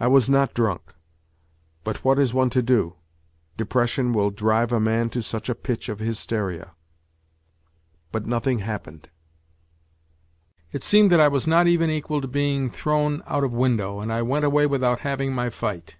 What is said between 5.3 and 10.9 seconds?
a pitch of hysteria? But nothing happened NOTES FROM UNDERGROUND 87 It